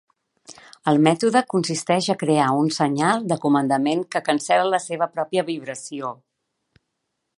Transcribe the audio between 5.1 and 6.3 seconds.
pròpia vibració.